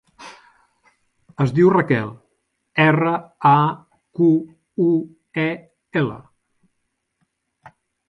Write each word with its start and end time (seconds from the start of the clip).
Es 1.45 1.53
diu 1.59 1.69
Raquel: 1.73 2.09
erra, 2.87 3.13
a, 3.51 3.53
cu, 4.21 4.33
u, 4.89 4.91
e, 5.47 5.49
ela. 6.05 6.21